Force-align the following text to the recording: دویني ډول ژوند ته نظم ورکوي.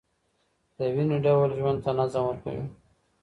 دویني 0.77 1.17
ډول 1.25 1.49
ژوند 1.59 1.79
ته 1.85 1.91
نظم 1.99 2.23
ورکوي. 2.27 2.63